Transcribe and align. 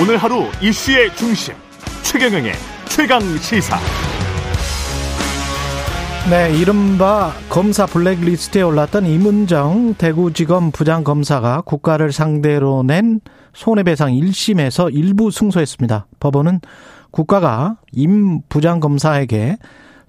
오늘 0.00 0.16
하루 0.16 0.46
이슈의 0.60 1.14
중심 1.14 1.54
최경영의 2.02 2.52
최강 2.88 3.20
시사. 3.38 3.78
네, 6.28 6.52
이른바 6.58 7.32
검사 7.48 7.86
블랙리스트에 7.86 8.62
올랐던 8.62 9.06
이문정 9.06 9.94
대구지검 9.94 10.72
부장검사가 10.72 11.60
국가를 11.60 12.10
상대로 12.10 12.82
낸 12.82 13.20
손해배상 13.52 14.10
1심에서 14.10 14.92
일부 14.92 15.30
승소했습니다. 15.30 16.06
법원은 16.18 16.60
국가가 17.12 17.76
임 17.92 18.40
부장검사에게 18.48 19.58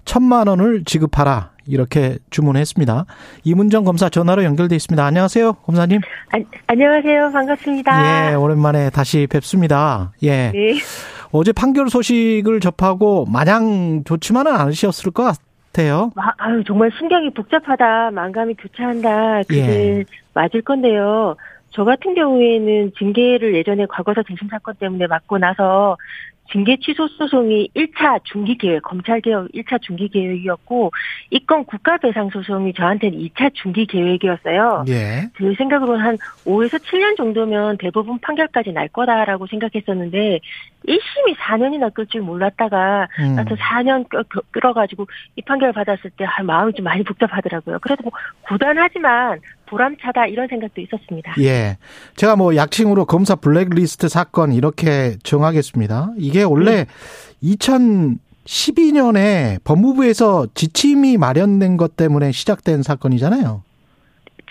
천만 0.04 0.48
원을 0.48 0.82
지급하라 0.84 1.52
이렇게 1.66 2.18
주문했습니다. 2.30 3.06
이문정 3.44 3.84
검사 3.84 4.08
전화로 4.08 4.44
연결돼 4.44 4.76
있습니다. 4.76 5.04
안녕하세요, 5.04 5.52
검사님. 5.64 6.00
아, 6.32 6.38
안녕하세요, 6.66 7.30
반갑습니다. 7.32 8.30
예, 8.30 8.34
오랜만에 8.34 8.90
다시 8.90 9.26
뵙습니다. 9.30 10.12
예. 10.22 10.50
네. 10.52 10.78
어제 11.32 11.52
판결 11.52 11.88
소식을 11.88 12.60
접하고 12.60 13.26
마냥 13.26 14.04
좋지만은 14.04 14.52
않으셨을 14.52 15.10
것 15.10 15.36
같아요. 15.72 16.12
아, 16.16 16.32
아유, 16.38 16.62
정말 16.64 16.90
신경이 16.98 17.34
복잡하다, 17.34 18.12
만감이 18.12 18.54
교차한다, 18.54 19.42
그게 19.48 19.60
예. 19.60 20.04
맞을 20.34 20.62
건데요. 20.62 21.36
저 21.76 21.84
같은 21.84 22.14
경우에는 22.14 22.92
징계를 22.96 23.54
예전에 23.54 23.84
과거사 23.86 24.22
재심 24.22 24.48
사건 24.48 24.74
때문에 24.76 25.06
맞고 25.06 25.36
나서 25.36 25.98
징계 26.50 26.76
취소 26.76 27.06
소송이 27.08 27.68
1차 27.74 28.20
중기 28.24 28.56
계획, 28.56 28.80
검찰 28.84 29.20
개혁 29.20 29.48
1차 29.48 29.82
중기 29.82 30.08
계획이었고, 30.08 30.92
이건 31.30 31.64
국가 31.64 31.96
배상 31.98 32.30
소송이 32.30 32.72
저한테는 32.72 33.18
2차 33.18 33.52
중기 33.52 33.84
계획이었어요. 33.84 34.84
예. 34.86 35.28
제 35.36 35.54
생각으로는 35.58 36.00
한 36.04 36.16
5에서 36.46 36.78
7년 36.84 37.16
정도면 37.16 37.78
대부분 37.78 38.20
판결까지 38.20 38.70
날 38.72 38.86
거다라고 38.88 39.48
생각했었는데 39.48 40.38
1심이 40.86 41.34
4년이나 41.36 41.92
끌 41.92 42.06
줄 42.06 42.20
몰랐다가 42.22 43.08
음. 43.18 43.34
나한테 43.34 43.56
4년 43.56 44.08
끌- 44.08 44.22
끌- 44.28 44.42
끌어가지고 44.52 45.04
이 45.34 45.42
판결 45.42 45.72
받았을 45.72 46.10
때 46.16 46.24
아, 46.24 46.44
마음이 46.44 46.72
좀 46.74 46.84
많이 46.84 47.02
복잡하더라고요. 47.02 47.80
그래도 47.80 48.04
뭐 48.04 48.12
고단하지만 48.42 49.40
보람차다 49.66 50.26
이런 50.26 50.48
생각도 50.48 50.80
있었습니다. 50.80 51.34
예. 51.40 51.76
제가 52.16 52.36
뭐 52.36 52.56
약칭으로 52.56 53.04
검사 53.04 53.34
블랙리스트 53.34 54.08
사건 54.08 54.52
이렇게 54.52 55.16
정하겠습니다. 55.22 56.12
이게 56.18 56.42
원래 56.42 56.84
네. 56.84 56.86
2012년에 57.42 59.62
법무부에서 59.64 60.48
지침이 60.54 61.16
마련된 61.16 61.76
것 61.76 61.96
때문에 61.96 62.32
시작된 62.32 62.82
사건이잖아요. 62.82 63.62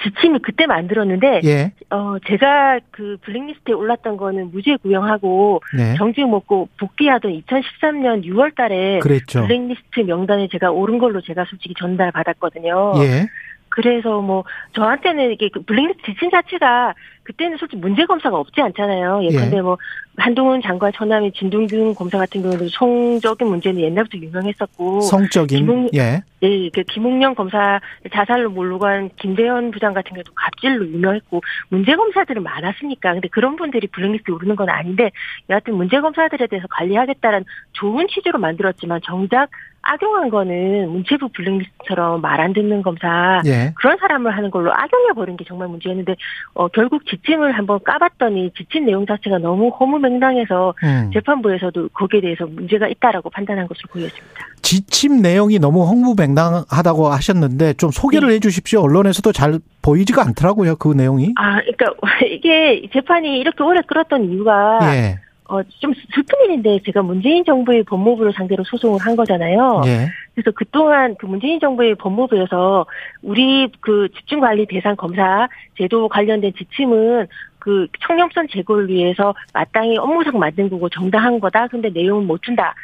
지침을 0.03 0.39
그때 0.39 0.65
만들었는데 0.65 1.41
예. 1.45 1.71
어 1.89 2.17
제가 2.27 2.79
그 2.91 3.17
블랙리스트에 3.21 3.73
올랐던 3.73 4.17
거는 4.17 4.51
무죄 4.51 4.75
구형하고 4.77 5.61
네. 5.75 5.95
정지 5.97 6.23
먹고 6.23 6.69
복귀하던 6.79 7.31
2013년 7.31 8.25
6월 8.25 8.55
달에 8.55 8.99
그랬죠. 8.99 9.47
블랙리스트 9.47 10.01
명단에 10.01 10.49
제가 10.51 10.71
오른 10.71 10.97
걸로 10.97 11.21
제가 11.21 11.45
솔직히 11.49 11.73
전달 11.77 12.11
받았거든요. 12.11 12.93
예. 12.97 13.27
그래서 13.75 14.21
뭐 14.21 14.45
저한테는 14.73 15.31
이게 15.33 15.49
그 15.49 15.61
블랙리스트 15.61 16.01
지침 16.05 16.31
자체가 16.31 16.93
그때는 17.23 17.57
솔직히 17.57 17.81
문제 17.81 18.05
검사가 18.05 18.37
없지 18.37 18.61
않잖아요. 18.61 19.21
예컨대 19.23 19.57
예. 19.57 19.61
뭐 19.61 19.77
한동훈 20.15 20.61
장관 20.61 20.93
처남인 20.93 21.33
진동균 21.33 21.93
검사 21.95 22.17
같은 22.17 22.41
경우는 22.41 22.69
성적인 22.69 23.47
문제는 23.47 23.81
옛날부터 23.81 24.17
유명했었고 24.17 25.01
성적인 25.01 25.65
김웅- 25.65 25.89
예. 25.93 26.21
예, 26.43 26.69
그 26.69 26.83
김웅영 26.83 27.35
검사 27.35 27.81
자살로 28.13 28.51
몰고 28.51 28.79
간 28.79 29.09
김대현 29.17 29.71
부장 29.71 29.93
같은 29.93 30.11
경우도 30.13 30.31
갑질로 30.35 30.87
유명했고 30.87 31.41
문제 31.69 31.95
검사들은 31.95 32.43
많았으니까 32.43 33.13
근데 33.13 33.27
그런 33.27 33.57
분들이 33.57 33.87
블랙리스트에 33.87 34.33
오르는 34.33 34.55
건 34.55 34.69
아닌데 34.69 35.11
여하튼 35.49 35.75
문제 35.75 35.99
검사들에 35.99 36.47
대해서 36.47 36.67
관리하겠다는 36.69 37.43
좋은 37.73 38.07
취지로 38.07 38.39
만들었지만 38.39 39.01
정작 39.03 39.49
악용한 39.85 40.29
거는 40.29 40.89
문체부 40.89 41.29
블랙리스트처럼 41.29 42.21
말 42.21 42.45
안 42.45 42.53
듣는 42.53 42.83
검사 42.83 43.41
예. 43.45 43.73
그런 43.75 43.97
사람을 43.97 44.35
하는 44.35 44.51
걸로 44.51 44.71
악용해 44.71 45.13
버린 45.15 45.35
게 45.35 45.43
정말 45.47 45.67
문제였는데 45.67 46.15
어 46.53 46.67
결국 46.67 47.05
지침을 47.07 47.53
한번 47.53 47.79
까봤더니 47.83 48.51
지침 48.55 48.85
내용 48.85 49.05
자체가 49.05 49.39
너무 49.39 49.69
허무맹랑해서 49.69 50.73
음. 50.83 51.09
재판부에서도 51.13 51.89
거기에 51.93 52.21
대해서 52.21 52.45
문제가 52.45 52.87
있다라고 52.87 53.29
판단한 53.31 53.67
것으로 53.67 53.87
보였습니다. 53.91 54.25
지침 54.61 55.21
내용이 55.21 55.59
너무 55.59 55.85
홍무맹랑하다고 55.87 57.07
하셨는데 57.07 57.73
좀 57.73 57.89
소개를 57.91 58.29
네. 58.29 58.35
해 58.35 58.39
주십시오. 58.39 58.81
언론에서도 58.81 59.31
잘 59.31 59.59
보이지가 59.81 60.23
않더라고요. 60.23 60.75
그 60.75 60.89
내용이. 60.93 61.33
아, 61.37 61.59
그러니까 61.61 61.93
이게 62.29 62.87
재판이 62.93 63.39
이렇게 63.39 63.63
오래 63.63 63.81
끌었던 63.81 64.25
이유가 64.25 64.79
예. 64.93 65.19
어, 65.47 65.61
좀 65.79 65.93
슬픈 66.13 66.39
일인데 66.45 66.79
제가 66.85 67.01
문재인 67.01 67.43
정부의 67.45 67.83
법무부를 67.83 68.33
상대로 68.33 68.63
소송을 68.63 68.99
한 68.99 69.15
거잖아요. 69.15 69.81
예. 69.85 70.07
그래서 70.33 70.51
그동안 70.51 71.15
그 71.15 71.25
문재인 71.25 71.59
정부의 71.59 71.95
법무부에서 71.95 72.85
우리 73.21 73.71
그 73.79 74.09
집중관리 74.15 74.65
대상 74.65 74.95
검사 74.95 75.47
제도 75.77 76.09
관련된 76.09 76.53
지침은 76.57 77.27
그 77.59 77.87
청렴성 78.05 78.47
제고를 78.49 78.89
위해서 78.89 79.33
마땅히 79.53 79.97
업무상 79.97 80.37
만든 80.37 80.69
거고 80.69 80.89
정당한 80.89 81.39
거다. 81.39 81.67
근데 81.67 81.89
내용은 81.89 82.27
못 82.27 82.41
준다. 82.43 82.75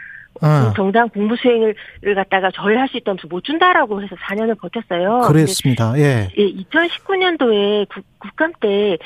어. 0.41 0.69
그 0.69 0.73
정당 0.75 1.09
공부 1.09 1.35
수행을 1.35 1.75
갖다가 2.15 2.49
저해할 2.51 2.87
수 2.87 2.97
있다면서 2.97 3.27
못 3.27 3.43
준다라고 3.43 4.01
해서 4.01 4.15
4년을 4.15 4.57
버텼어요. 4.59 5.27
그랬습니다. 5.27 5.93
예. 5.97 6.29
예, 6.37 6.51
2019년도에 6.53 7.87
국감 8.19 8.53
때 8.59 8.97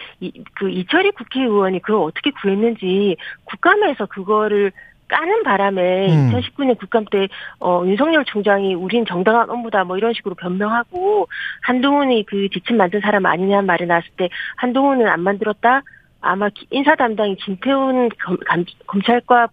그 0.55 0.69
이철희 0.69 1.11
국회의원이 1.11 1.81
그걸 1.81 2.03
어떻게 2.03 2.31
구했는지 2.31 3.17
국감에서 3.45 4.05
그거를 4.07 4.71
까는 5.07 5.43
바람에 5.43 6.07
음. 6.11 6.31
2019년 6.31 6.79
국감 6.79 7.05
때 7.11 7.27
어, 7.59 7.83
윤석열 7.85 8.25
총장이 8.25 8.73
우린 8.73 9.05
정당한 9.05 9.49
업무다 9.51 9.83
뭐 9.83 9.97
이런 9.97 10.13
식으로 10.13 10.33
변명하고 10.33 11.27
한동훈이 11.61 12.25
그 12.25 12.49
지침 12.49 12.77
만든 12.77 13.01
사람 13.01 13.27
아니냐는 13.27 13.67
말이 13.67 13.85
나왔을 13.85 14.09
때 14.17 14.29
한동훈은 14.55 15.07
안 15.07 15.19
만들었다. 15.19 15.83
아마 16.27 16.49
기- 16.49 16.65
인사 16.71 16.95
담당인 16.95 17.35
김태훈 17.35 18.09
검, 18.23 18.37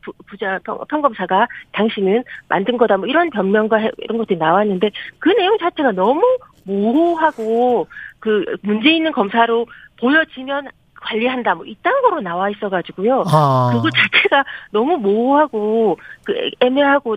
부, 0.03 0.12
부자 0.27 0.59
평, 0.65 0.78
평검사가 0.88 1.47
당신은 1.72 2.25
만든 2.49 2.78
거다 2.78 2.97
뭐 2.97 3.06
이런 3.06 3.28
변명과 3.28 3.77
해- 3.77 3.91
이런 3.99 4.16
것들이 4.16 4.38
나왔는데 4.38 4.91
그 5.19 5.28
내용 5.31 5.59
자체가 5.59 5.93
너무 5.93 6.22
모호하고 6.65 7.87
그 8.21 8.44
문제 8.62 8.91
있는 8.91 9.12
검사로 9.12 9.66
보여지면 10.00 10.69
관리한다 11.00 11.55
뭐 11.56 11.66
이딴 11.66 12.00
거로 12.03 12.21
나와 12.21 12.49
있어가지고요. 12.49 13.25
아. 13.27 13.71
그거 13.75 13.91
자체가 13.91 14.44
너무 14.71 14.97
모호하고 14.97 15.99
그 16.25 16.50
애매하고 16.61 17.16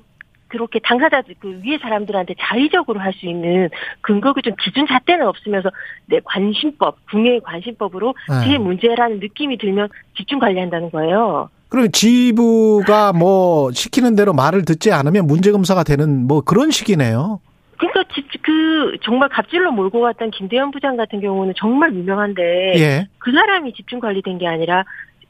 그렇게 0.55 0.79
당사자들 0.79 1.35
그 1.39 1.61
위에 1.65 1.77
사람들한테 1.81 2.35
자의적으로 2.39 2.99
할 2.99 3.15
수 3.15 3.27
있는 3.27 3.69
근거가 4.01 4.41
좀 4.41 4.53
기준 4.61 4.85
잣대는 4.87 5.25
없으면서 5.27 5.69
내 6.07 6.19
관심법 6.23 6.97
국내 7.09 7.39
관심법으로 7.39 8.13
네. 8.29 8.47
제 8.47 8.57
문제라는 8.57 9.19
느낌이 9.19 9.57
들면 9.57 9.89
집중 10.17 10.39
관리한다는 10.39 10.91
거예요. 10.91 11.49
그럼 11.69 11.89
지부가 11.91 13.13
뭐 13.13 13.71
시키는 13.71 14.15
대로 14.15 14.33
말을 14.33 14.65
듣지 14.65 14.91
않으면 14.91 15.27
문제 15.27 15.51
검사가 15.51 15.83
되는 15.83 16.27
뭐 16.27 16.41
그런 16.41 16.71
식이네요. 16.71 17.39
그러니까 17.77 18.03
집, 18.13 18.25
그 18.41 18.97
정말 19.03 19.29
갑질로 19.29 19.71
몰고 19.71 20.01
갔던 20.01 20.31
김대현 20.31 20.71
부장 20.71 20.95
같은 20.95 21.19
경우는 21.19 21.53
정말 21.57 21.93
유명한데 21.93 22.73
예. 22.77 23.07
그 23.17 23.31
사람이 23.31 23.73
집중 23.73 23.99
관리된 23.99 24.37
게 24.37 24.47
아니라 24.47 24.83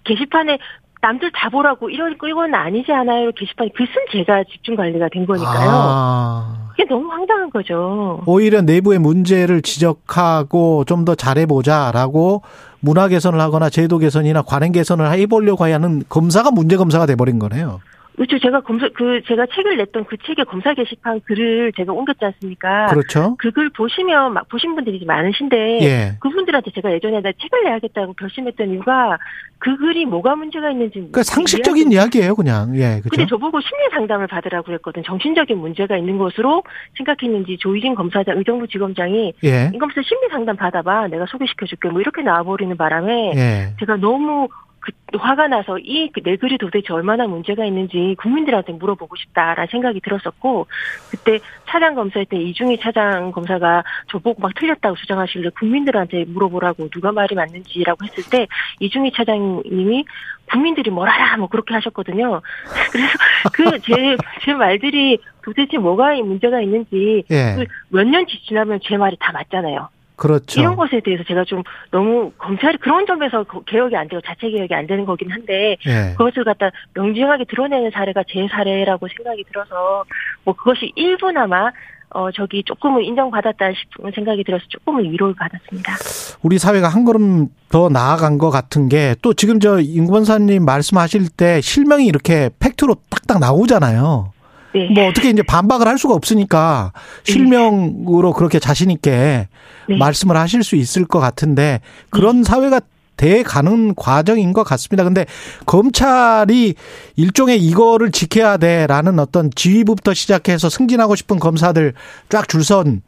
게시판에 0.04 0.60
남들 1.06 1.32
다 1.34 1.50
보라고 1.50 1.90
이런 1.92 2.14
이건 2.14 2.56
아니지 2.56 2.92
않아요 2.92 3.32
게시판에 3.34 3.70
글 3.76 3.86
쓴 3.86 3.94
제가 4.12 4.44
집중 4.52 4.76
관리가 4.76 5.08
된 5.14 5.26
거니까요. 5.28 5.70
아. 5.72 6.58
그게 6.72 6.84
너무 6.90 7.10
황당한 7.12 7.50
거죠. 7.52 8.22
오히려 8.26 8.62
내부의 8.62 8.98
문제를 9.00 9.62
지적하고 9.62 10.84
좀 10.86 11.06
더 11.06 11.14
잘해보자라고 11.14 12.42
문화 12.80 13.08
개선을 13.08 13.40
하거나 13.40 13.70
제도 13.70 14.00
개선이나 14.00 14.42
관행 14.42 14.72
개선을 14.72 15.12
해보려고 15.12 15.66
하는 15.66 16.04
검사가 16.10 16.50
문제 16.50 16.76
검사가 16.78 17.06
돼버린 17.06 17.38
거네요. 17.38 17.82
그렇죠. 18.16 18.40
제가 18.40 18.62
검사 18.62 18.88
그 18.90 19.22
제가 19.28 19.46
책을 19.54 19.78
냈던 19.78 20.06
그 20.06 20.16
책의 20.26 20.46
검사 20.46 20.74
게시판 20.74 21.22
글을 21.22 21.74
제가 21.76 21.92
옮겼지 21.94 22.24
않습니까? 22.26 22.88
그렇죠. 22.88 23.36
그 23.38 23.52
글 23.52 23.70
보시면 23.70 24.34
막 24.34 24.50
보신 24.50 24.76
분들이 24.76 25.04
많으신데 25.06 25.80
예. 25.84 26.18
그분들한테 26.20 26.72
제가 26.72 26.92
예전에 26.92 27.22
나 27.22 27.32
책을 27.42 27.64
내야겠다고 27.64 28.14
결심했던 28.14 28.70
이유가 28.72 29.18
그 29.60 29.78
글이 29.78 30.06
뭐가 30.06 30.36
문제가 30.36 30.72
있는지 30.72 30.96
그러니까 30.96 31.24
상식적인 31.24 31.92
이야기 31.92 32.20
예요, 32.20 32.36
그냥. 32.36 32.76
예, 32.76 33.00
근데 33.02 33.10
그죠. 33.10 33.26
저보고 33.28 33.62
심리 33.62 33.90
상담을 33.92 34.28
받으라고 34.28 34.66
그랬거든. 34.66 35.04
정신적인 35.04 35.58
문제가 35.58 35.98
있는 35.98 36.18
것으로 36.18 36.64
생각했는지 36.98 37.58
조희진 37.60 37.96
검사장, 37.96 38.38
의정부 38.38 38.68
지검장이 38.68 39.34
예. 39.46 39.72
이 39.74 39.78
검사 39.78 40.02
심리 40.02 40.28
상담 40.30 40.56
받아봐. 40.58 41.08
내가 41.08 41.26
소개시켜 41.28 41.66
줄게. 41.66 41.90
뭐 41.90 42.02
이렇게 42.02 42.22
나와 42.22 42.44
버리는 42.44 42.76
바람에 42.76 43.32
예. 43.36 43.74
제가 43.80 43.96
너무 43.98 44.48
그 44.86 45.18
화가 45.18 45.48
나서 45.48 45.78
이 45.80 46.12
내 46.24 46.36
글이 46.38 46.58
도대체 46.58 46.94
얼마나 46.94 47.28
문제가 47.28 47.66
있는지 47.66 48.16
국민들한테 48.20 48.74
물어보고 48.74 49.16
싶다라는 49.16 49.68
생각이 49.72 50.00
들었었고 50.02 50.68
그때 51.10 51.40
차장 51.68 51.96
검사할 51.96 52.26
때 52.26 52.38
이중희 52.38 52.80
차장 52.80 53.32
검사가 53.32 53.84
저보고 54.10 54.42
막 54.42 54.54
틀렸다고 54.56 54.96
주장하실래 54.96 55.50
국민들한테 55.58 56.26
물어보라고 56.26 56.90
누가 56.90 57.12
말이 57.12 57.36
맞는지라고 57.36 58.06
했을 58.06 58.24
때 58.30 58.48
이중희 58.80 59.12
차장님이 59.14 60.06
국민들이 60.52 60.92
뭐라라 60.92 61.38
뭐 61.38 61.48
그렇게 61.48 61.74
하셨거든요. 61.74 62.42
그래서 62.92 63.14
그제제 63.54 64.54
말들이 64.58 65.18
도대체 65.44 65.78
뭐가 65.78 66.16
문제가 66.16 66.62
있는지 66.62 67.24
예. 67.32 67.66
그몇 67.90 68.08
년치 68.08 68.44
지나면 68.48 68.80
제 68.84 68.98
말이 68.98 69.16
다 69.20 69.32
맞잖아요. 69.32 69.90
그렇죠. 70.16 70.60
이런 70.62 70.76
것에 70.76 71.02
대해서 71.02 71.24
제가 71.28 71.44
좀 71.46 71.64
너무 71.92 72.32
검찰이 72.38 72.78
그런 72.78 73.06
점에서 73.06 73.44
거- 73.44 73.62
개혁이 73.64 73.96
안 73.96 74.08
되고 74.08 74.22
자체 74.22 74.50
개혁이 74.50 74.74
안 74.74 74.88
되는 74.88 75.06
거긴 75.06 75.32
한데 75.32 75.78
예. 75.86 76.14
그것을 76.18 76.44
갖다 76.44 76.70
명징하게 76.94 77.46
드러내는 77.46 77.92
사례가 77.92 78.24
제 78.28 78.48
사례라고 78.50 79.08
생각이 79.16 79.44
들어서 79.46 80.04
뭐 80.44 80.54
그것이 80.56 80.92
일부나마 80.96 81.72
어 82.12 82.32
저기 82.32 82.64
조금은 82.64 83.04
인정받았다 83.04 83.72
싶은 83.74 84.12
생각이 84.16 84.44
들어서 84.46 84.64
조금은 84.70 85.04
위로를 85.12 85.34
받았습니다. 85.36 85.96
우리 86.44 86.58
사회가 86.58 86.88
한 86.88 87.04
걸음 87.04 87.48
더 87.70 87.90
나아간 87.90 88.38
것 88.38 88.52
같은 88.52 88.88
게 88.88 89.16
또 89.22 89.34
지금 89.34 89.60
저 89.60 89.80
임권사님 89.82 90.64
말씀하실 90.64 91.30
때 91.36 91.60
실명이 91.60 92.06
이렇게 92.06 92.50
팩트로 92.60 92.96
딱딱 93.10 93.40
나오잖아요. 93.40 94.32
네. 94.76 94.90
뭐 94.94 95.08
어떻게 95.08 95.30
이제 95.30 95.42
반박을 95.42 95.88
할 95.88 95.98
수가 95.98 96.14
없으니까 96.14 96.92
실명으로 97.24 98.34
그렇게 98.34 98.60
자신 98.60 98.92
있게 98.92 99.48
네. 99.88 99.98
말씀을 99.98 100.36
하실 100.36 100.64
수 100.64 100.76
있을 100.76 101.06
것 101.06 101.20
같은데 101.20 101.80
그런 102.10 102.44
사회가 102.44 102.82
돼 103.18 103.44
가는 103.44 103.96
과정인 103.96 104.52
것 104.52 104.64
같습니다. 104.64 105.06
근데 105.06 105.26
검찰이 105.66 106.76
일종의 107.16 107.64
이거를 107.64 108.12
지켜야 108.12 108.58
돼라는 108.58 109.20
어떤 109.20 109.50
지휘부부터 109.56 110.14
시작해서 110.14 110.70
승진하고 110.70 111.16
싶은 111.16 111.40
검사들 111.40 111.94
쫙 112.30 112.50
줄선 112.50 113.02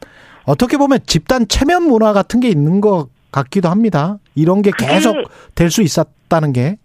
어떻게 0.44 0.78
보면 0.78 1.00
집단 1.06 1.46
체면 1.46 1.82
문화 1.82 2.14
같은 2.14 2.40
게 2.40 2.48
있는 2.48 2.80
것 2.80 3.08
같기도 3.30 3.68
합니다. 3.68 4.16
이런 4.34 4.62
게 4.62 4.70
계속 4.78 5.14
될 5.54 5.70
수 5.70 5.82
있었다는 5.82 6.54
게. 6.54 6.78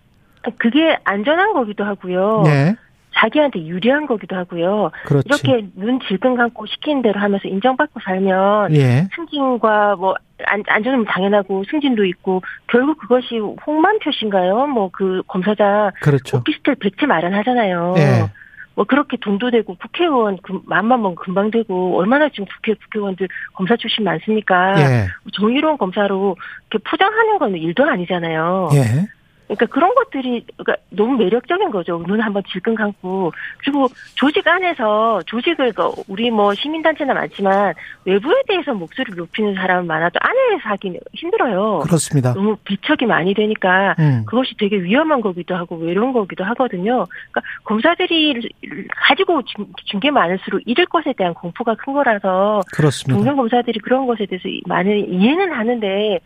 그게 0.58 0.98
안전한 1.06 1.54
거기도 1.54 1.86
하고요. 1.86 2.42
네. 2.44 2.76
자기한테 3.16 3.66
유리한 3.66 4.08
거기도 4.08 4.36
하고요. 4.36 4.92
그렇지. 5.06 5.28
이렇게 5.28 5.68
눈 5.76 6.00
질끈 6.08 6.36
감고 6.36 6.66
시키는 6.66 7.02
대로 7.02 7.20
하면서 7.20 7.48
인정받고 7.48 8.00
살면 8.00 8.76
예. 8.76 9.08
승진과 9.16 9.96
뭐 9.98 10.16
안, 10.46 10.64
안전은 10.68 11.06
당연하고 11.06 11.64
승진도 11.70 12.06
있고 12.06 12.42
결국 12.68 12.98
그것이 13.00 13.38
홍만 13.66 14.00
표시인가요? 14.00 14.68
뭐 14.68 14.90
그 14.94 15.22
검사장 15.28 15.92
그렇죠. 16.02 16.38
오피스텔 16.38 16.76
백채 16.76 17.06
마련하잖아요. 17.06 17.96
예. 17.98 18.30
뭐 18.76 18.86
그렇게 18.86 19.18
돈도 19.18 19.52
되고 19.52 19.76
국회의원 19.76 20.38
그 20.42 20.60
맘만 20.66 21.02
먹으면 21.02 21.16
금방 21.16 21.52
되고 21.52 21.98
얼마나 21.98 22.30
지금 22.30 22.46
국회 22.46 22.74
국회의원들 22.74 23.28
검사 23.54 23.76
출신 23.76 24.04
많습니까? 24.04 24.74
예. 24.80 25.08
정의로운 25.34 25.78
검사로 25.78 26.36
이렇게 26.72 26.90
포장하는 26.90 27.38
건 27.38 27.56
일도 27.56 27.84
아니잖아요. 27.84 28.70
예. 28.74 29.08
그러니까 29.48 29.66
그런 29.68 29.94
것들이 29.94 30.46
그러니까 30.58 30.76
너무 30.90 31.18
매력적인 31.18 31.70
거죠. 31.72 32.02
눈 32.08 32.22
한번 32.22 32.44
질끈 32.52 32.76
감고 32.76 33.32
그리고 33.60 33.88
조직 34.16 34.48
안에서 34.48 35.22
조직을 35.26 35.74
그 35.74 35.92
우리 36.08 36.32
뭐 36.32 36.54
시민단체나 36.54 37.14
많지만 37.14 37.74
외부에 38.06 38.42
대해서 38.48 38.74
목소리를 38.74 39.18
높이는 39.18 39.54
사람은 39.56 39.88
많아도 39.88 40.20
안에서 40.22 40.70
하기는 40.70 41.00
힘들어요. 41.14 41.80
그렇습니다. 41.80 42.34
너무 42.34 42.56
비척이 42.64 43.06
많이 43.06 43.34
되니까 43.34 43.96
음. 44.00 44.24
그것이 44.26 44.56
되게 44.58 44.82
위험한 44.82 45.22
거기도 45.22 45.56
하고 45.56 45.76
외로운 45.76 46.14
거기도 46.14 46.44
하거든요. 46.46 47.06
그러니까 47.32 47.42
검사들이 47.64 48.50
가지고 48.90 49.42
준게 49.86 50.12
많을수록 50.12 50.62
잃을 50.66 50.86
것에 50.86 51.14
대한 51.18 51.34
공포가 51.34 51.76
큰 51.76 51.94
거라서 51.94 52.62
그렇습니다. 52.74 53.18
동료 53.18 53.36
검사들이 53.36 53.80
그런 53.80 54.08
것에 54.08 54.26
대해서 54.26 54.48
많은 54.66 55.14
이해는 55.14 55.52
하는데 55.52 56.20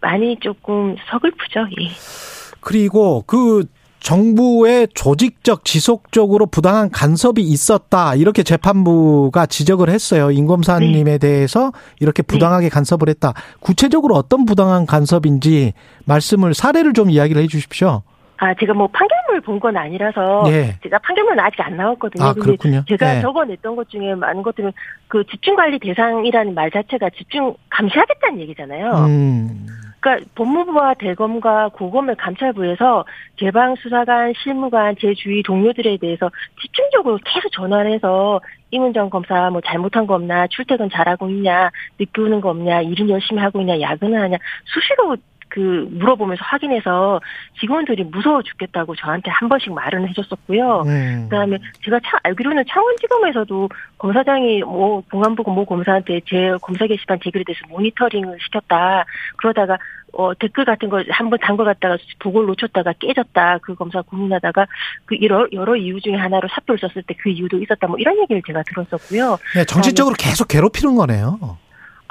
많이 0.00 0.38
조금 0.40 0.96
서글프죠. 1.10 1.66
예. 1.80 2.39
그리고 2.60 3.24
그 3.26 3.64
정부의 4.00 4.88
조직적 4.94 5.64
지속적으로 5.64 6.46
부당한 6.46 6.90
간섭이 6.90 7.42
있었다 7.42 8.14
이렇게 8.14 8.42
재판부가 8.42 9.44
지적을 9.44 9.90
했어요. 9.90 10.30
임검사님에 10.30 11.18
대해서 11.18 11.70
이렇게 12.00 12.22
부당하게 12.22 12.70
간섭을 12.70 13.08
했다. 13.10 13.34
구체적으로 13.60 14.14
어떤 14.14 14.46
부당한 14.46 14.86
간섭인지 14.86 15.74
말씀을 16.06 16.54
사례를 16.54 16.94
좀 16.94 17.10
이야기를 17.10 17.42
해주십시오. 17.42 18.02
아, 18.38 18.54
제가 18.58 18.72
뭐 18.72 18.86
판결문을 18.86 19.42
본 19.42 19.60
건 19.60 19.76
아니라서 19.76 20.44
예. 20.46 20.78
제가 20.82 20.98
판결문은 21.00 21.38
아직 21.38 21.60
안 21.60 21.76
나왔거든요. 21.76 22.24
아 22.24 22.32
그렇군요. 22.32 22.82
제가 22.88 23.18
예. 23.18 23.20
적어냈던 23.20 23.76
것 23.76 23.86
중에 23.90 24.14
많은 24.14 24.42
것들은 24.42 24.72
그 25.08 25.22
집중관리 25.30 25.78
대상이라는 25.78 26.54
말 26.54 26.70
자체가 26.70 27.10
집중 27.18 27.54
감시하겠다는 27.68 28.40
얘기잖아요. 28.40 28.92
음. 29.04 29.66
그러니까 30.00 30.26
법무부와 30.34 30.94
대검과 30.94 31.68
고검을 31.74 32.16
감찰부에서 32.16 33.04
개방 33.36 33.76
수사관, 33.76 34.32
실무관, 34.42 34.96
제 34.98 35.14
주위 35.14 35.42
동료들에 35.42 35.98
대해서 35.98 36.30
집중적으로 36.60 37.18
계속 37.24 37.50
전화를 37.52 37.92
해서 37.92 38.40
이문정 38.70 39.10
검사 39.10 39.50
뭐 39.50 39.60
잘못한 39.60 40.06
거 40.06 40.14
없나, 40.14 40.46
출퇴근 40.46 40.88
잘하고 40.90 41.28
있냐, 41.28 41.70
늦게 41.98 42.20
오는 42.22 42.40
거 42.40 42.50
없냐, 42.50 42.82
일은 42.82 43.10
열심히 43.10 43.42
하고 43.42 43.60
있냐, 43.60 43.78
야근을 43.80 44.20
하냐 44.20 44.38
수시로 44.64 45.16
그 45.50 45.86
물어보면서 45.90 46.42
확인해서 46.44 47.20
직원들이 47.60 48.04
무서워 48.04 48.42
죽겠다고 48.42 48.96
저한테 48.96 49.30
한 49.30 49.48
번씩 49.48 49.72
말은 49.72 50.08
해줬었고요. 50.08 50.82
음. 50.86 51.28
그다음에 51.28 51.58
제가 51.84 52.00
차, 52.00 52.18
알기로는 52.22 52.64
창원지검에서도 52.68 53.68
검사장이 53.98 54.62
뭐 54.62 55.02
공안부고 55.10 55.52
모 55.52 55.64
검사한테 55.64 56.20
제 56.26 56.52
검사 56.62 56.86
게시판 56.86 57.18
제 57.22 57.30
글에 57.30 57.44
대해서 57.46 57.60
모니터링을 57.68 58.38
시켰다. 58.40 59.04
그러다가 59.36 59.78
어 60.12 60.34
댓글 60.34 60.64
같은 60.64 60.88
걸 60.88 61.06
한번 61.10 61.38
단걸 61.40 61.66
갖다가 61.66 61.96
보고를 62.18 62.48
놓쳤다가 62.48 62.92
깨졌다. 62.98 63.58
그 63.62 63.76
검사 63.76 64.02
고민하다가 64.02 64.66
그 65.04 65.16
여러 65.22 65.46
여러 65.52 65.76
이유 65.76 66.00
중에 66.00 66.16
하나로 66.16 66.48
사표를 66.48 66.80
썼을 66.80 67.04
때 67.06 67.14
그 67.20 67.28
이유도 67.28 67.58
있었다. 67.62 67.86
뭐 67.86 67.98
이런 67.98 68.18
얘기를 68.18 68.42
제가 68.46 68.62
들었었고요. 68.62 69.38
네, 69.54 69.64
정치적으로 69.64 70.14
계속 70.18 70.48
괴롭히는 70.48 70.96
거네요. 70.96 71.58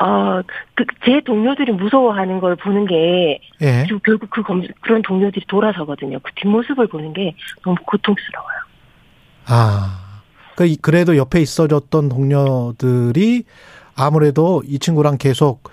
어 0.02 0.42
그 0.76 0.86
제 1.06 1.22
동료들이 1.26 1.72
무서워하는 1.72 2.40
걸 2.40 2.56
보는 2.56 2.86
게 2.86 3.40
예. 3.62 3.84
지금 3.84 4.00
결국 4.06 4.30
그 4.30 4.44
검, 4.44 4.62
그런 4.82 5.02
동료들이 5.02 5.46
돌아서거든요. 5.48 6.20
그 6.20 6.32
뒷모습을 6.36 6.88
보는 6.88 7.14
게 7.14 7.36
너무 7.64 7.76
고통스러워요. 7.86 8.58
아. 9.48 10.06
그 10.56 10.76
그래도 10.82 11.16
옆에 11.16 11.40
있어줬던 11.42 12.10
동료들이 12.10 13.44
아무래도 13.96 14.62
이 14.68 14.78
친구랑 14.78 15.18
계속 15.18 15.64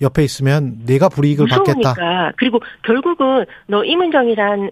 옆에 0.00 0.22
있으면 0.22 0.78
내가 0.86 1.08
불이익을 1.08 1.46
받겠다. 1.48 1.78
무서우니까 1.78 2.32
그리고 2.36 2.60
결국은 2.82 3.44
너 3.66 3.84
이문정이랑 3.84 4.70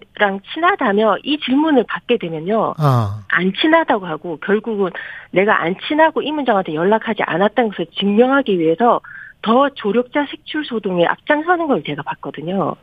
친하다며 0.53 1.17
이 1.23 1.37
질문을 1.39 1.83
받게 1.87 2.17
되면요 2.17 2.75
아. 2.77 3.19
안 3.27 3.51
친하다고 3.53 4.05
하고 4.05 4.37
결국은 4.37 4.89
내가 5.31 5.61
안 5.61 5.75
친하고 5.87 6.21
이문정한테 6.21 6.73
연락하지 6.73 7.23
않았다는 7.23 7.71
것을 7.71 7.87
증명하기 7.99 8.57
위해서 8.59 9.01
더 9.41 9.69
조력자 9.69 10.25
색출 10.29 10.65
소동에 10.65 11.05
앞장서는 11.05 11.67
걸 11.67 11.83
제가 11.83 12.01
봤거든요. 12.03 12.69
어, 12.69 12.75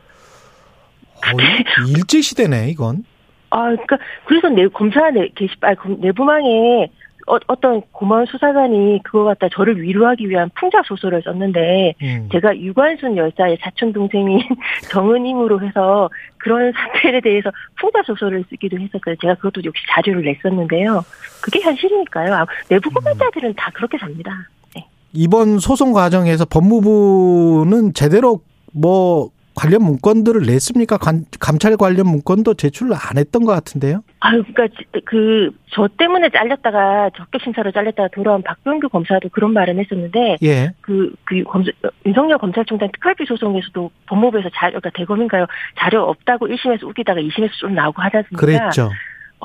일제 1.87 2.21
시대네 2.21 2.69
이건. 2.69 3.03
아 3.49 3.63
그러니까 3.69 3.97
그래서 4.25 4.49
내 4.49 4.67
검사 4.67 5.09
내 5.11 5.27
게시판 5.35 5.75
검- 5.77 5.99
내부망에 6.01 6.89
어, 7.27 7.37
어떤 7.47 7.81
고마운 7.91 8.25
수사관이 8.27 9.01
그거 9.03 9.23
갖다 9.23 9.47
저를 9.51 9.81
위로하기 9.81 10.29
위한 10.29 10.49
풍자 10.59 10.81
소설을 10.85 11.23
썼는데 11.23 11.95
음. 12.01 12.29
제가 12.31 12.55
유관순 12.57 13.17
열사의 13.17 13.57
사촌 13.61 13.91
동생인 13.93 14.39
정은임으로 14.91 15.59
해서 15.65 16.09
그런 16.37 16.71
사태에 16.71 17.19
대해서 17.21 17.49
풍자 17.79 18.03
소설을 18.05 18.43
쓰기도 18.49 18.77
했었어요. 18.77 19.15
제가 19.21 19.33
그것도 19.35 19.63
역시 19.65 19.81
자료를 19.89 20.21
냈었는데요. 20.23 21.03
그게 21.41 21.61
현실이니까요. 21.61 22.33
아, 22.33 22.45
내부 22.69 22.89
고발자들은 22.91 23.55
다 23.55 23.71
그렇게 23.73 23.97
삽니다. 23.97 24.31
네. 24.75 24.85
이번 25.13 25.57
소송 25.57 25.93
과정에서 25.93 26.45
법무부는 26.45 27.93
제대로 27.93 28.41
뭐 28.71 29.29
관련 29.55 29.83
문건들을 29.83 30.41
냈습니까? 30.45 30.97
관- 30.97 31.25
감찰 31.39 31.77
관련 31.77 32.07
문건도 32.07 32.55
제출을 32.55 32.93
안 32.93 33.17
했던 33.17 33.45
것 33.45 33.53
같은데요. 33.53 34.03
아유, 34.27 34.41
그니까, 34.43 34.67
그, 35.05 35.51
저 35.71 35.87
때문에 35.87 36.29
잘렸다가, 36.29 37.11
적격 37.15 37.41
심사로 37.43 37.71
잘렸다가 37.71 38.09
돌아온 38.11 38.41
박병규 38.41 38.89
검사도 38.89 39.29
그런 39.29 39.53
말은 39.53 39.77
했었는데, 39.77 40.37
예. 40.41 40.71
그, 40.81 41.13
그, 41.25 41.43
검사, 41.43 41.69
윤석열 42.07 42.39
검찰총장 42.39 42.89
특활비 42.91 43.25
소송에서도 43.27 43.91
법무부에서 44.07 44.49
자료, 44.55 44.79
그러니까 44.79 44.89
대검인가요? 44.95 45.45
자료 45.77 46.01
없다고 46.09 46.47
1심에서 46.47 46.83
우기다가 46.85 47.21
2심에서 47.21 47.51
좀 47.59 47.75
나오고 47.75 48.01
하지 48.01 48.17
않습니까? 48.17 48.39
그랬죠. 48.43 48.89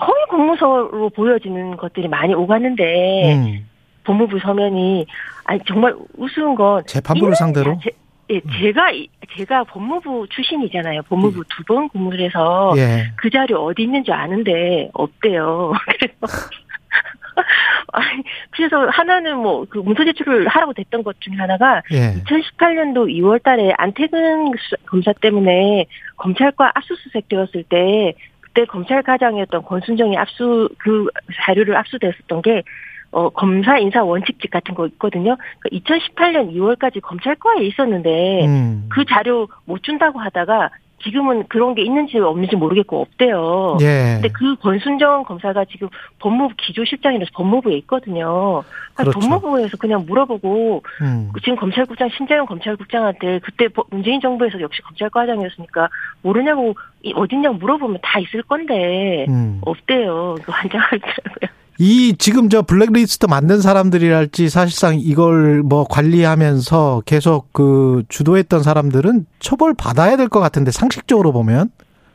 허위 0.01 0.25
공무서로 0.31 1.11
보여지는 1.11 1.77
것들이 1.77 2.09
많이 2.09 2.33
오갔는데, 2.33 3.35
음. 3.35 3.67
법무부 4.05 4.39
서면이, 4.39 5.05
아니, 5.45 5.61
정말 5.67 5.95
우스운 6.17 6.55
건. 6.55 6.83
재판부를 6.87 7.35
상대로? 7.35 7.75
자체- 7.75 7.91
예, 8.31 8.41
제가 8.61 8.91
이- 8.93 9.09
제가 9.37 9.65
법무부 9.65 10.27
출신이잖아요. 10.31 11.03
법무부 11.03 11.43
두 11.49 11.65
번 11.65 11.89
근무를 11.89 12.21
해서 12.21 12.73
예. 12.77 13.13
그 13.17 13.29
자료 13.31 13.65
어디 13.65 13.83
있는지 13.83 14.13
아는데 14.13 14.89
없대요. 14.93 15.73
그래서 15.87 16.15
아니, 17.93 18.23
그래서 18.51 18.87
하나는 18.89 19.37
뭐 19.39 19.65
그 19.69 19.79
문서 19.79 20.05
제출을 20.05 20.47
하라고 20.49 20.73
됐던 20.73 21.03
것 21.03 21.21
중에 21.21 21.35
하나가 21.37 21.83
예. 21.93 22.15
2018년도 22.25 23.09
2월 23.19 23.43
달에 23.43 23.73
안태근 23.77 24.53
수- 24.59 24.77
검사 24.87 25.13
때문에 25.13 25.87
검찰과 26.17 26.73
압수수색 26.75 27.29
되었을 27.29 27.65
때 27.65 28.15
그때 28.41 28.65
검찰 28.65 29.03
과장이었던 29.03 29.63
권순정이 29.63 30.17
압수 30.19 30.69
그 30.79 31.07
자료를 31.47 31.77
압수됐었던 31.77 32.43
게 32.43 32.63
어, 33.13 33.29
검사 33.31 33.79
인사 33.79 34.03
원칙집 34.05 34.51
같은 34.51 34.75
거 34.75 34.87
있거든요. 34.87 35.37
그러니까 35.59 35.95
2018년 35.97 36.55
2월까지 36.55 37.01
검찰과에 37.03 37.65
있었는데 37.65 38.47
음. 38.47 38.87
그 38.91 39.05
자료 39.05 39.49
못 39.65 39.83
준다고 39.83 40.21
하다가 40.21 40.71
지금은 41.03 41.45
그런 41.49 41.75
게 41.75 41.81
있는지 41.83 42.19
없는지 42.19 42.57
모르겠고 42.57 43.01
없대요. 43.01 43.79
예. 43.81 44.19
근데 44.21 44.29
그 44.29 44.55
권순정 44.57 45.25
검사가 45.25 45.65
지금 45.65 45.89
법무부 46.19 46.55
기조실장이라서 46.59 47.31
법무부에 47.35 47.75
있거든요. 47.79 48.63
그러니까 48.95 49.05
그렇죠. 49.11 49.19
법무부에서 49.21 49.79
그냥 49.79 50.05
물어보고 50.07 50.83
음. 51.01 51.31
지금 51.43 51.57
검찰국장 51.57 52.11
신재영 52.11 52.45
검찰국장한테 52.45 53.39
그때 53.39 53.69
버- 53.69 53.87
문재인 53.91 54.21
정부에서 54.21 54.61
역시 54.61 54.83
검찰과장이었으니까 54.83 55.89
모르냐고 56.21 56.75
이 57.03 57.15
어딨냐고 57.17 57.57
물어보면 57.57 58.01
다 58.03 58.19
있을 58.21 58.43
건데 58.43 59.25
음. 59.31 59.59
없대요. 59.65 60.35
그 60.45 60.53
환장하더라고요. 60.53 61.60
이 61.83 62.15
지금 62.19 62.51
저 62.51 62.61
블랙리스트 62.61 63.25
만든 63.25 63.63
사람들이랄지 63.63 64.51
사실상 64.51 65.01
이걸 65.01 65.63
뭐 65.63 65.85
관리하면서 65.89 67.05
계속 67.07 67.55
그 67.55 68.03
주도했던 68.11 68.63
사람들은 68.63 69.25
처벌 69.39 69.73
받아야 69.73 70.19
될 70.19 70.29
것 70.29 70.41
같은데 70.41 70.73
상식적으로 70.73 71.33
보면 71.33 71.71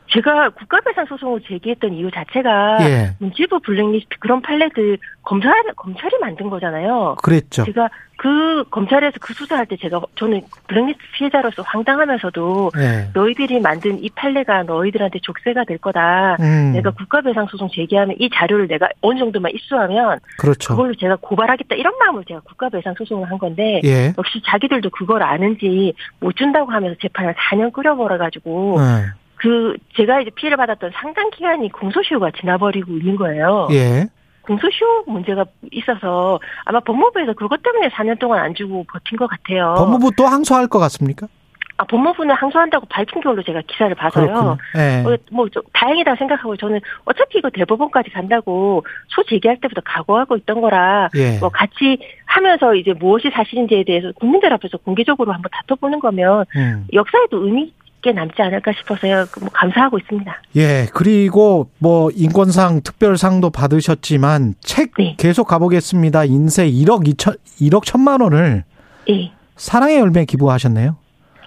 제가 0.08 0.50
국가배상 0.50 1.06
소송을 1.06 1.40
제기했던 1.46 1.94
이유 1.94 2.10
자체가 2.10 2.78
예 2.82 3.10
문지부 3.18 3.60
블랙리스트 3.60 4.16
그런 4.20 4.40
판례들 4.40 4.98
검찰 5.22 5.52
검찰이 5.76 6.16
만든 6.20 6.48
거잖아요. 6.48 7.16
그랬죠. 7.22 7.64
제가 7.64 7.88
그 8.16 8.64
검찰에서 8.70 9.16
그 9.20 9.34
수사할 9.34 9.66
때 9.66 9.76
제가 9.76 10.00
저는 10.14 10.40
블랙리스트 10.68 11.02
피해자로서 11.14 11.62
황당하면서도 11.62 12.70
예. 12.78 13.10
너희들이 13.12 13.60
만든 13.60 14.02
이 14.02 14.08
판례가 14.10 14.62
너희들한테 14.62 15.18
족쇄가 15.22 15.64
될 15.64 15.78
거다. 15.78 16.36
음. 16.40 16.72
내가 16.72 16.90
국가배상 16.92 17.46
소송 17.46 17.68
제기하면 17.68 18.16
이 18.18 18.30
자료를 18.32 18.68
내가 18.68 18.88
어느 19.02 19.18
정도만 19.18 19.52
입수하면 19.52 20.18
그렇죠. 20.38 20.74
그걸로 20.74 20.94
제가 20.94 21.16
고발하겠다 21.20 21.74
이런 21.74 21.98
마음으로 21.98 22.24
제가 22.24 22.40
국가배상 22.40 22.94
소송을 22.96 23.30
한 23.30 23.38
건데 23.38 23.80
예. 23.84 24.14
역시 24.16 24.40
자기들도 24.46 24.90
그걸 24.90 25.22
아는지 25.22 25.92
못 26.20 26.34
준다고 26.36 26.70
하면서 26.70 26.96
재판을 27.00 27.34
4년 27.34 27.72
끌어버려 27.72 28.16
가지고 28.16 28.76
예. 28.80 29.25
그 29.36 29.76
제가 29.96 30.20
이제 30.20 30.30
피해를 30.30 30.56
받았던 30.56 30.92
상당 30.94 31.30
기간이 31.30 31.70
공소시효가 31.70 32.32
지나버리고 32.40 32.92
있는 32.92 33.16
거예요. 33.16 33.68
예. 33.72 34.06
공소시효 34.42 35.04
문제가 35.06 35.44
있어서 35.72 36.38
아마 36.64 36.80
법무부에서 36.80 37.34
그것 37.34 37.62
때문에 37.62 37.88
4년 37.88 38.18
동안 38.18 38.40
안 38.40 38.54
주고 38.54 38.84
버틴 38.84 39.18
것 39.18 39.26
같아요. 39.26 39.74
법무부 39.76 40.12
또 40.16 40.26
항소할 40.26 40.68
것 40.68 40.78
같습니까? 40.78 41.26
아, 41.78 41.84
법무부는 41.84 42.34
항소한다고 42.34 42.86
밝힌 42.86 43.22
걸로 43.22 43.42
제가 43.42 43.60
기사를 43.66 43.94
봐서요. 43.94 44.56
어, 45.04 45.16
뭐, 45.30 45.48
좀 45.50 45.62
다행이다 45.74 46.16
생각하고 46.16 46.56
저는 46.56 46.80
어차피 47.04 47.38
이거 47.38 47.50
대법원까지 47.50 48.10
간다고 48.10 48.82
소 49.08 49.22
제기할 49.24 49.60
때부터 49.60 49.82
각오하고 49.84 50.36
있던 50.38 50.62
거라 50.62 51.10
예. 51.16 51.38
뭐 51.38 51.50
같이 51.50 51.98
하면서 52.24 52.74
이제 52.74 52.94
무엇이 52.94 53.30
사실인지에 53.30 53.84
대해서 53.84 54.10
국민들 54.12 54.52
앞에서 54.54 54.78
공개적으로 54.78 55.32
한번 55.32 55.50
다퉈보는 55.52 56.00
거면 56.00 56.46
음. 56.56 56.86
역사에도 56.94 57.44
의미 57.44 57.64
있 57.64 57.74
게 58.02 58.12
남지 58.12 58.40
않을까 58.40 58.72
싶어서요. 58.78 59.26
그뭐 59.30 59.48
감사하고 59.52 59.98
있습니다. 59.98 60.42
예. 60.56 60.86
그리고 60.92 61.70
뭐 61.78 62.10
인권상 62.14 62.80
특별상도 62.82 63.50
받으셨지만 63.50 64.54
책 64.60 64.94
네. 64.98 65.14
계속 65.18 65.48
가보겠습니다. 65.48 66.24
인쇄 66.24 66.70
1억 66.70 67.06
2천 67.06 67.38
1억 67.60 67.84
천만 67.84 68.20
원을 68.20 68.64
예. 69.10 69.32
사랑의 69.56 69.98
열매 69.98 70.24
기부하셨네요. 70.24 70.96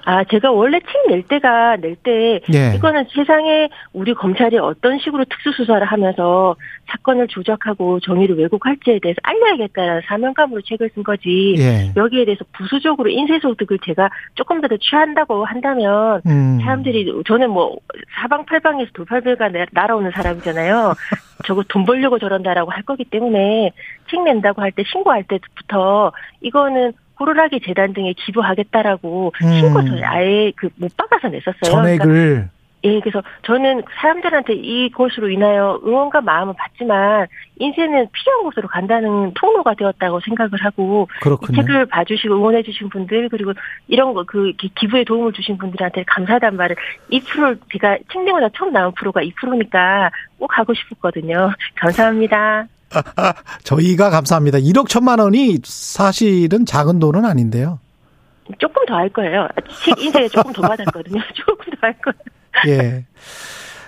아, 0.09 0.23
제가 0.23 0.49
원래 0.51 0.79
책 0.79 0.87
낼 1.07 1.21
때가 1.23 1.75
낼때 1.77 2.41
예. 2.53 2.73
이거는 2.75 3.05
세상에 3.13 3.69
우리 3.93 4.13
검찰이 4.15 4.57
어떤 4.57 4.97
식으로 4.97 5.23
특수 5.25 5.51
수사를 5.51 5.85
하면서 5.85 6.55
사건을 6.87 7.27
조작하고 7.27 7.99
정의를 7.99 8.35
왜곡할지에 8.37 8.99
대해서 9.01 9.17
알려야겠다는 9.21 10.01
사명감으로 10.07 10.61
책을 10.63 10.89
쓴 10.95 11.03
거지. 11.03 11.55
예. 11.59 11.91
여기에 11.95 12.25
대해서 12.25 12.43
부수적으로 12.53 13.09
인쇄 13.09 13.37
소득을 13.39 13.77
제가 13.85 14.09
조금 14.33 14.61
더 14.61 14.67
취한다고 14.77 15.45
한다면 15.45 16.21
음. 16.25 16.59
사람들이 16.61 17.11
저는 17.27 17.51
뭐 17.51 17.77
사방팔방에서 18.21 18.89
돌팔배가 18.93 19.49
나- 19.49 19.65
날아오는 19.71 20.09
사람이잖아요. 20.11 20.93
저거 21.45 21.63
돈 21.69 21.85
벌려고 21.85 22.17
저런다라고 22.19 22.71
할 22.71 22.81
거기 22.83 23.03
때문에 23.05 23.71
책 24.09 24.23
낸다고 24.23 24.61
할 24.61 24.71
때 24.71 24.83
신고할 24.91 25.23
때부터 25.23 26.11
이거는 26.41 26.93
호루라기 27.19 27.59
재단 27.65 27.93
등에 27.93 28.13
기부하겠다라고 28.13 29.33
음. 29.43 29.53
신고서에 29.59 30.03
아예 30.03 30.51
그 30.55 30.69
못 30.77 30.95
박아서 30.95 31.27
냈었어요. 31.29 31.81
그러니까 31.81 32.03
전액을 32.05 32.49
예, 32.85 33.01
그래서 33.01 33.21
저는 33.41 33.83
사람들한테 33.99 34.53
이것으로 34.53 35.29
인하여 35.29 35.81
응원과 35.85 36.21
마음은 36.21 36.53
받지만 36.55 37.27
인생은 37.57 38.07
필요한 38.13 38.43
곳으로 38.43 38.69
간다는 38.69 39.33
통로가 39.33 39.73
되었다고 39.73 40.21
생각을 40.21 40.51
하고 40.63 41.09
이 41.17 41.19
그렇군요. 41.19 41.61
책을 41.61 41.87
봐주시고 41.87 42.35
응원해주신 42.35 42.87
분들 42.87 43.27
그리고 43.29 43.51
이런 43.89 44.13
거 44.13 44.23
그 44.25 44.53
기부에 44.75 45.03
도움을 45.03 45.33
주신 45.33 45.57
분들한테 45.57 46.03
감사하다는 46.07 46.57
말을 46.57 46.77
2% 47.11 47.59
제가 47.73 47.97
책 48.13 48.23
내고 48.23 48.39
나 48.39 48.47
처음 48.55 48.71
나온 48.71 48.93
프로가 48.93 49.21
2%니까 49.23 50.09
꼭 50.37 50.57
하고 50.57 50.73
싶었거든요. 50.73 51.51
감사합니다. 51.75 52.67
저희가 53.63 54.09
감사합니다. 54.09 54.57
1억 54.59 54.87
천만 54.89 55.19
원이 55.19 55.59
사실은 55.63 56.65
작은 56.65 56.99
돈은 56.99 57.25
아닌데요. 57.25 57.79
조금 58.57 58.85
더 58.87 58.95
할 58.95 59.09
거예요. 59.09 59.47
책 59.85 60.01
인쇄에 60.03 60.27
조금 60.29 60.51
더 60.53 60.61
받았거든요. 60.63 61.21
조금 61.35 61.55
더 61.73 61.77
할 61.81 61.95
거예요. 62.01 62.17
예. 62.79 63.05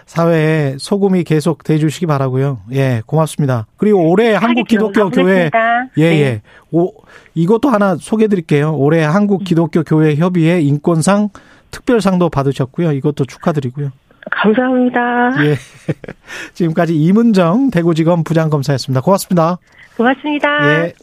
사회에 0.05 0.75
소금이 0.77 1.23
계속 1.23 1.63
돼 1.63 1.77
주시기 1.77 2.05
바라고요. 2.05 2.59
예, 2.73 3.01
고맙습니다. 3.05 3.65
그리고 3.77 4.09
올해 4.09 4.33
한국 4.35 4.67
기독교 4.67 5.09
교회 5.09 5.49
예, 5.97 6.09
네. 6.09 6.21
예. 6.21 6.41
오, 6.71 6.91
이것도 7.33 7.69
하나 7.69 7.95
소개해 7.95 8.27
드릴게요. 8.27 8.75
올해 8.75 9.03
한국 9.03 9.45
기독교 9.45 9.83
교회 9.83 10.15
협의회 10.15 10.59
인권상 10.61 11.29
특별상도 11.71 12.29
받으셨고요. 12.29 12.91
이것도 12.91 13.23
축하드리고요. 13.25 13.91
감사합니다. 14.29 15.45
예. 15.45 15.55
지금까지 16.53 16.95
이문정 16.95 17.71
대구지검 17.71 18.23
부장검사였습니다. 18.23 19.01
고맙습니다. 19.01 19.57
고맙습니다. 19.97 20.85
예. 20.85 20.93